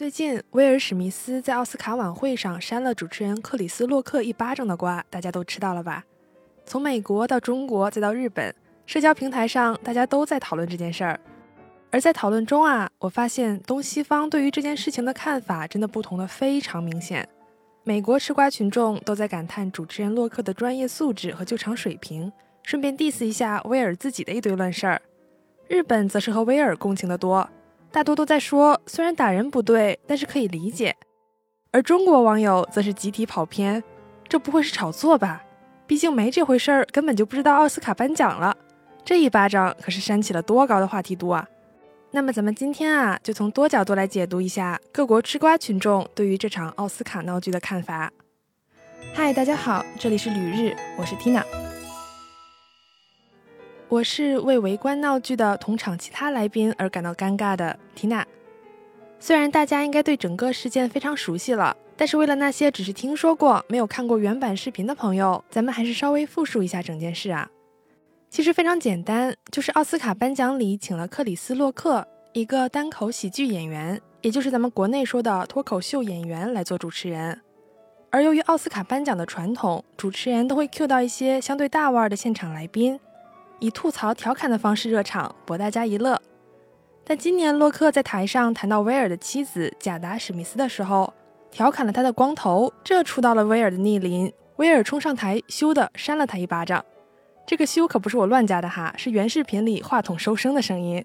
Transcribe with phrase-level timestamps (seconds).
[0.00, 6.02] 最近，威尔史密斯在奥斯卡晚会上扇了主持人克里斯洛克一巴掌的瓜，大家都吃到了吧？
[6.64, 8.54] 从美国到中国再到日本，
[8.86, 11.20] 社交平台上大家都在讨论这件事儿。
[11.90, 17.28] 而在讨论中啊，我发现东西方对于这件事情的看法真的不同的非常明显。
[17.84, 22.32] 美国吃瓜群众都在感叹主持人洛克的专业素质和救场水平，
[22.62, 25.02] 顺便 diss 一下威尔自己的一堆乱事儿。
[25.68, 27.46] 日本则是和威尔共情的多。
[27.92, 30.94] 大多都在说，虽然打人不对，但是可以理解。
[31.72, 33.82] 而中国网友则是集体跑偏，
[34.28, 35.42] 这不会是炒作吧？
[35.86, 38.56] 毕竟没这回事儿，根本就不知道奥斯卡颁奖了。
[39.04, 41.48] 这一巴掌可是扇起了多高的话题度啊！
[42.12, 48.12] 那么咱们今天啊，就从多角度来解读一下各国吃瓜群众对于这场奥斯卡闹剧的看法。
[49.12, 51.42] 嗨，大家好，这里是旅日，我是 Tina。
[53.90, 58.24] 我是为围观闹剧的同场其他来宾而感到尴尬的缇娜。
[59.18, 67.50] 虽然大家应该对整个事件非常熟悉了，但是为了那些只是听说过没有看过原版视频的朋友，咱们还是稍微复述一下整件事啊。
[68.30, 77.40] 其实非常简单，就是奥斯卡颁奖礼请了克里斯洛克，一个单口喜剧演员，也就是咱们国内说的脱口秀演员来做主持人。
[78.10, 83.00] 而由于奥斯卡颁奖的传统，主持人都会 cue 到一些相对大腕的现场来宾。
[83.60, 86.20] 以吐槽调侃的方式热场，博大家一乐。
[87.04, 91.12] 但今年洛克在台上谈到威尔的妻子贾达史密斯的时候，
[91.50, 94.32] 调侃了他的光头，这触到了威尔的逆鳞。
[94.56, 96.84] 威尔冲上台，羞的扇了他一巴掌。
[97.46, 101.04] 这个羞可不是我乱加的哈，是原视频里话筒收声的声音。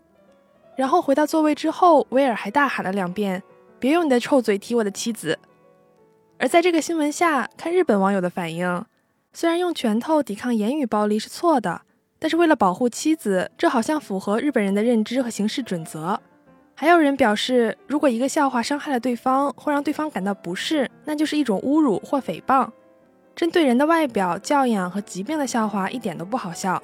[0.75, 3.41] 然后回到座位之后，威尔还大喊了两遍
[3.79, 5.39] ：“别用你的臭嘴提我的妻子。”
[6.37, 8.85] 而在这个新闻下，看日本网友的反应，
[9.31, 11.81] 虽然用拳头抵抗言语暴力是错的。
[12.25, 16.19] 但是为了保护妻子，这好像符合日本人的认知和行事准则。
[16.73, 22.67] 还有人表示，如果一个笑话伤害了对方，或让对方感到不适，那就是一种侮辱或诽谤。
[23.35, 26.81] 针对人的外表、教养和疾病的笑话一点都不好笑。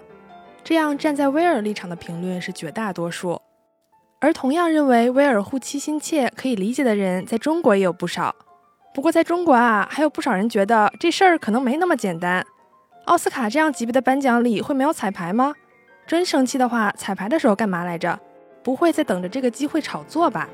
[0.64, 3.42] 这样站在威尔立场的评论是绝大多数。
[4.20, 8.36] 而同样认为威尔护妻心切可以理解的人，在中国也有不少。
[8.94, 12.46] 不过在中国啊，还有不少人觉得这事儿可能没那么简单。
[13.06, 15.54] 奥斯卡这样级别的颁奖礼会没有彩排吗？
[16.06, 18.20] 真生气的话，彩排的时候干嘛来着？
[18.64, 20.48] 不会在等着这个机会炒作吧？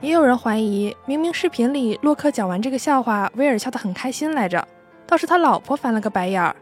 [0.00, 4.66] 也有人怀疑，明明视频里洛克讲完这个笑话，威尔笑得很开心来着，
[5.06, 6.54] 倒是他老婆翻了个白眼儿。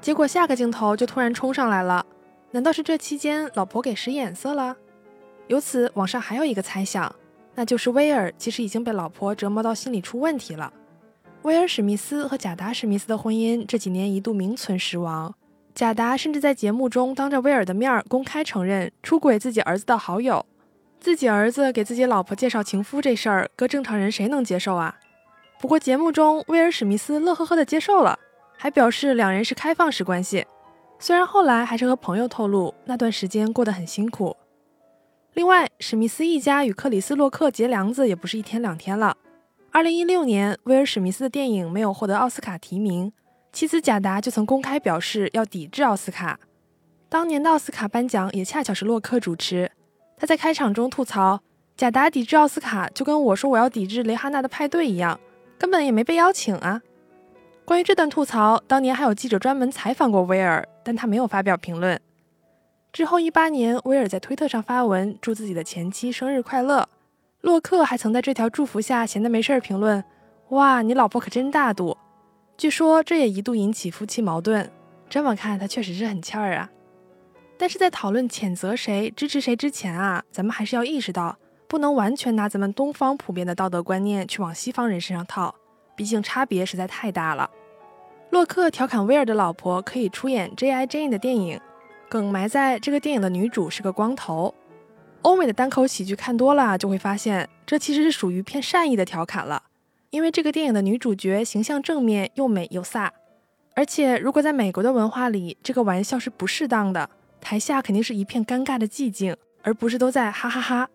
[0.00, 2.04] 结果下个镜头就突然冲上来了，
[2.52, 4.76] 难道是这期间老婆给使眼色了？
[5.48, 7.14] 由此，网上还有一个猜想，
[7.54, 10.72] 那就是威尔其实已经被老婆折磨到心里出问题了。
[11.44, 15.34] 威尔史密斯和贾达史密斯的婚姻这几年一度名存实亡，
[15.74, 20.46] 贾达甚至在节目中当着威尔的面公开承认出轨自己儿子的好友。
[20.98, 24.96] 自己儿子给自己老婆介绍情夫这事儿，搁正常人谁能接受啊？
[25.60, 28.18] 不过节目中威尔史密斯乐呵呵的接受了，
[28.56, 30.46] 还表示两人是开放式关系。
[30.98, 34.34] 虽然后来还是和朋友透露那段时间过得很辛苦。
[35.34, 39.14] 另外，史密斯一家与克里斯洛克结梁子也不是一天两天了。
[39.74, 43.12] 二零一六年，威尔史密斯的电影没有获得奥斯卡提名，
[43.52, 46.38] 妻子贾达就曾公开表示要抵制奥斯卡。
[47.08, 49.68] 当年的奥斯卡颁奖也恰巧是洛克主持，
[50.16, 51.40] 他在开场中吐槽
[51.76, 55.18] 贾达抵制奥斯卡，就跟我说我要抵制雷哈娜的派对一样，
[55.58, 56.80] 根本也没被邀请啊。
[57.64, 62.00] 关于这段吐槽，当年还有记者专门采访过威尔，但他没有发表评论。
[62.92, 66.88] 之后一八年，威尔在推特上发文祝自己的前妻生日快乐。
[67.44, 70.02] 洛克还曾在这条祝福下闲得没事儿评论
[70.48, 71.94] ：“哇，你老婆可真大度。”
[72.56, 74.72] 据说这也一度引起夫妻矛盾。
[75.10, 76.70] 这么看，他确实是很欠儿啊。
[77.58, 81.36] 但是在讨论谴责谁、支持谁之前啊，咱们还是要意识到，
[81.68, 85.54] 不能完全拿咱们东方普遍的道德观念去往西方人身上套，
[85.94, 87.50] 毕竟差别实在太大了。
[88.30, 90.86] 洛克调侃威尔的老婆可以出演 J.I.
[90.86, 91.60] Jane 的电影，
[92.08, 94.54] 梗埋在这个电影的女主是个光头。
[95.24, 99.62] 欧美的单口喜剧看多了，就会发现这其实是属于偏善意的调侃了。
[100.10, 103.08] 因为这个电影的女主角形象正面，又美又飒。
[103.74, 107.08] 而且如果在美国的文化里，这个玩笑是不适当的，
[107.40, 110.88] 台下肯定是一片尴尬的寂静，而不是都在哈哈哈。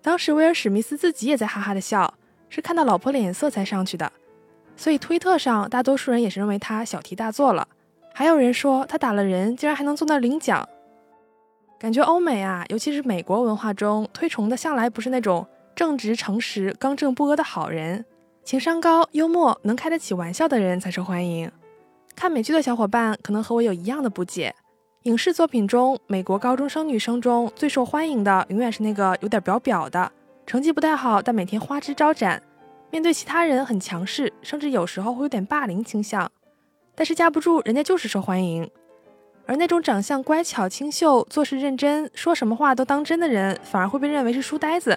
[0.00, 2.14] 当时威尔史密斯自己也在哈哈的笑，
[2.48, 4.10] 是看到老婆脸色才上去的。
[4.76, 7.68] 所以推特上大多数人也是认为他小题大做了。
[8.14, 10.66] 还有人说他打了人，竟然还能坐那领奖。
[11.78, 15.46] 感觉欧美啊，尤其是美国文化中推崇的，向来不是那种
[15.76, 18.04] 正直、诚实、刚正不阿的好人，
[18.42, 21.48] 情商高、幽默、能开得起玩笑的人才受欢迎。
[22.16, 24.52] 看美剧的小伙伴可能和我有一样的不解：
[25.04, 30.10] 影视作品中，美国高中生女生中最受欢迎的，永远是那个有点表表的、
[30.44, 32.42] 成绩不太好，但每天花枝招展，
[32.90, 36.28] 面对其他人很强势，甚至有时候会有点霸凌倾向。
[36.96, 38.68] 但是架不住人家就是受欢迎。
[39.48, 44.94] 而那种长相乖巧清秀、做事认真、说什么话都当真的人，反而会被认为是书呆子。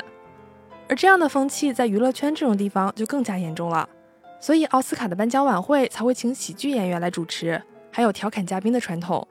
[0.90, 3.88] 而这样的风气在娱乐圈这种地方就更加严重了。
[4.42, 7.62] 所以奥斯卡的颁奖晚会才会请喜剧演员来主持，
[7.92, 9.26] 还有调侃嘉宾的传统。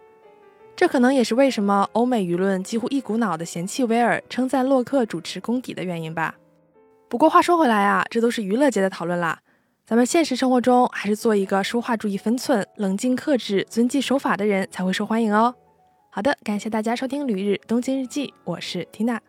[0.75, 6.37] 这可能也是为什么欧美舆论几乎一股脑的嫌弃威尔，称赞洛克主持功底的原因吧。
[7.11, 9.38] 不过话说回来啊，这都是娱乐界的讨论啦。
[9.90, 15.52] 咱们现实生活中还是做一个说话注意分寸、冷静克制、遵纪守法的人才会受欢迎哦。
[16.10, 19.20] 好的，感谢大家收听《旅日东京日记》，我是缇娜。